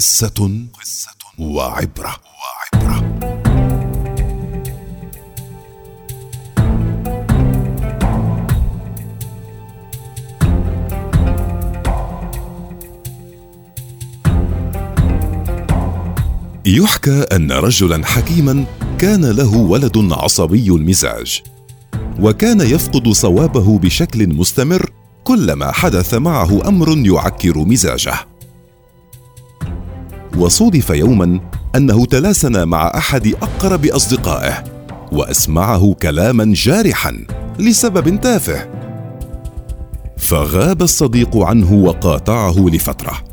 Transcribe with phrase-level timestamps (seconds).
[0.00, 0.66] قصة
[1.38, 2.16] وعبرة.
[2.40, 3.20] وعبرة
[16.66, 18.64] يحكى أن رجلا حكيما
[18.98, 21.42] كان له ولد عصبي المزاج
[22.20, 24.90] وكان يفقد صوابه بشكل مستمر
[25.24, 28.29] كلما حدث معه أمر يعكر مزاجه.
[30.38, 31.40] وصودف يوما
[31.76, 34.64] أنه تلاسن مع أحد أقرب أصدقائه
[35.12, 37.26] وأسمعه كلاما جارحا
[37.58, 38.68] لسبب تافه
[40.18, 43.30] فغاب الصديق عنه وقاطعه لفترة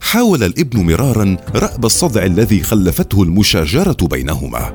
[0.00, 4.74] حاول الابن مرارا رأب الصدع الذي خلفته المشاجرة بينهما،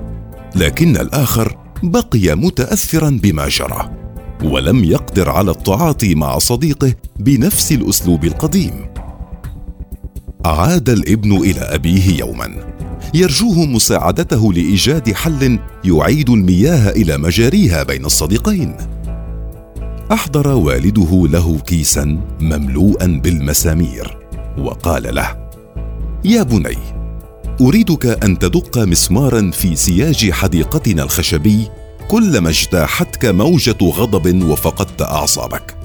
[0.56, 3.92] لكن الآخر بقي متأثرا بما جرى،
[4.44, 8.74] ولم يقدر على التعاطي مع صديقه بنفس الأسلوب القديم.
[10.46, 12.50] عاد الابن إلى أبيه يوما،
[13.14, 18.76] يرجوه مساعدته لإيجاد حل يعيد المياه إلى مجاريها بين الصديقين.
[20.12, 24.18] أحضر والده له كيسا مملوءا بالمسامير
[24.58, 25.50] وقال له
[26.26, 26.78] يا بني
[27.62, 31.68] أريدك أن تدق مسمارا في سياج حديقتنا الخشبي
[32.08, 35.78] كلما اجتاحتك موجة غضب وفقدت أعصابك.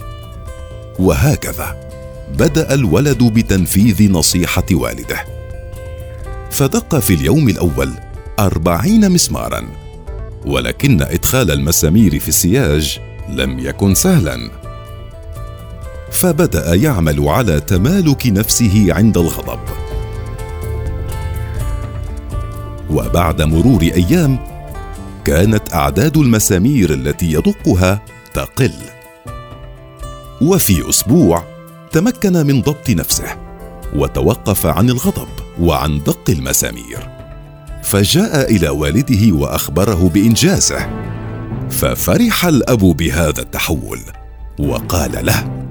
[0.98, 1.87] وهكذا.
[2.34, 5.24] بدأ الولد بتنفيذ نصيحة والده.
[6.50, 7.92] فدق في اليوم الأول
[8.38, 9.68] أربعين مسمارا
[10.46, 14.50] ولكن إدخال المسامير في السياج لم يكن سهلا.
[16.12, 19.60] فبدأ يعمل على تمالك نفسه عند الغضب.
[22.90, 24.38] وبعد مرور أيام
[25.24, 28.02] كانت أعداد المسامير التي يدقها
[28.34, 28.72] تقل.
[30.40, 31.57] وفي أسبوع
[31.92, 33.36] تمكن من ضبط نفسه
[33.94, 35.28] وتوقف عن الغضب
[35.60, 37.08] وعن دق المسامير.
[37.82, 40.88] فجاء إلى والده وأخبره بإنجازه
[41.70, 44.00] ففرح الأب بهذا التحول
[44.58, 45.68] وقال له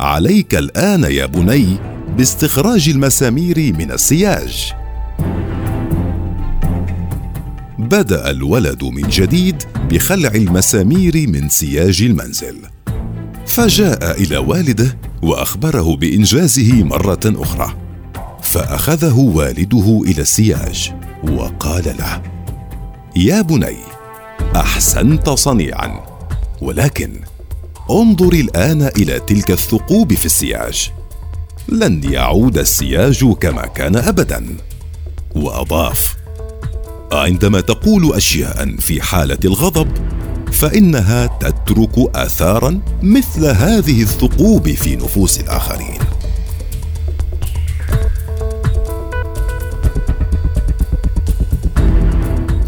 [0.00, 1.76] عليك الآن يا بني
[2.16, 4.72] باستخراج المسامير من السياج.
[7.78, 12.56] بدأ الولد من جديد بخلع المسامير من سياج المنزل.
[13.46, 17.76] فجاء إلى والده وأخبره بإنجازه مرة أخرى.
[18.42, 20.92] فأخذه والده إلى السياج
[21.22, 22.22] وقال له
[23.16, 23.76] يا بني
[24.56, 26.00] أحسنت صنيعا
[26.62, 27.20] ولكن
[27.90, 30.90] انظر الآن إلى تلك الثقوب في السياج.
[31.68, 34.56] لن يعود السياج كما كان ابدا.
[35.34, 36.16] وأضاف
[37.12, 39.88] عندما تقول اشياء في حالة الغضب
[40.52, 45.98] فإنها تترك آثارا مثل هذه الثقوب في نفوس الآخرين.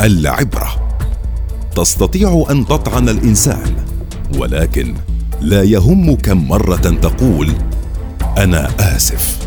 [0.01, 0.89] العبرة.
[1.77, 3.77] تستطيع أن تطعن الإنسان
[4.39, 4.95] ولكن
[5.41, 7.53] لا يهم كم مرة تقول
[8.39, 9.39] أنا آسف.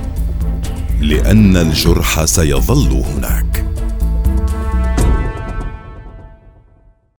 [1.01, 3.50] لأن الجرح سيظل هناك.